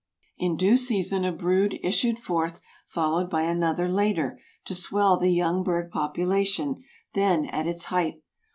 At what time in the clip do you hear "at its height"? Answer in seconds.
7.45-8.23